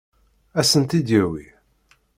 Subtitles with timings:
[0.59, 1.45] Ad sen-tt-id-yawi?